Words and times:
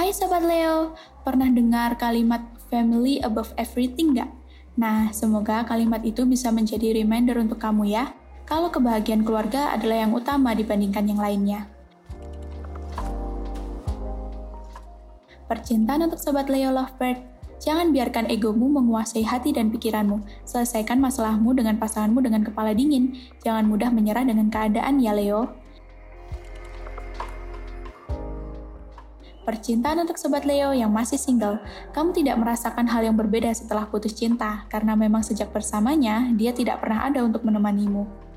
Hai 0.00 0.16
Sobat 0.16 0.40
Leo, 0.40 0.96
pernah 1.28 1.44
dengar 1.52 2.00
kalimat 2.00 2.40
family 2.72 3.20
above 3.20 3.52
everything 3.60 4.16
nggak? 4.16 4.32
Nah, 4.80 5.12
semoga 5.12 5.60
kalimat 5.68 6.00
itu 6.08 6.24
bisa 6.24 6.48
menjadi 6.48 6.96
reminder 6.96 7.36
untuk 7.36 7.60
kamu 7.60 7.84
ya, 7.84 8.16
kalau 8.48 8.72
kebahagiaan 8.72 9.28
keluarga 9.28 9.76
adalah 9.76 10.00
yang 10.00 10.16
utama 10.16 10.56
dibandingkan 10.56 11.04
yang 11.04 11.20
lainnya. 11.20 11.68
Percintaan 15.44 16.08
untuk 16.08 16.16
Sobat 16.16 16.48
Leo 16.48 16.72
Lovebird, 16.72 17.20
jangan 17.60 17.92
biarkan 17.92 18.32
egomu 18.32 18.72
menguasai 18.72 19.28
hati 19.28 19.52
dan 19.52 19.68
pikiranmu. 19.68 20.48
Selesaikan 20.48 20.96
masalahmu 20.96 21.52
dengan 21.52 21.76
pasanganmu 21.76 22.24
dengan 22.24 22.40
kepala 22.40 22.72
dingin. 22.72 23.20
Jangan 23.44 23.68
mudah 23.68 23.92
menyerah 23.92 24.24
dengan 24.24 24.48
keadaan 24.48 24.96
ya 24.96 25.12
Leo. 25.12 25.59
Percintaan 29.50 30.06
untuk 30.06 30.14
Sobat 30.14 30.46
Leo 30.46 30.70
yang 30.70 30.94
masih 30.94 31.18
single, 31.18 31.58
kamu 31.90 32.14
tidak 32.14 32.38
merasakan 32.38 32.86
hal 32.86 33.02
yang 33.02 33.18
berbeda 33.18 33.50
setelah 33.50 33.82
putus 33.82 34.14
cinta, 34.14 34.62
karena 34.70 34.94
memang 34.94 35.26
sejak 35.26 35.50
bersamanya, 35.50 36.30
dia 36.38 36.54
tidak 36.54 36.78
pernah 36.78 37.10
ada 37.10 37.18
untuk 37.26 37.42
menemanimu. 37.42 38.29